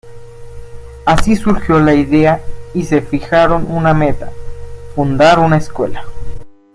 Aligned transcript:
Así 1.05 1.35
surgió 1.35 1.79
la 1.79 1.93
idea 1.93 2.41
y 2.73 2.85
se 2.85 3.01
fijaron 3.03 3.67
una 3.69 3.93
meta: 3.93 4.31
fundar 4.95 5.37
una 5.37 5.57
escuela. 5.57 6.05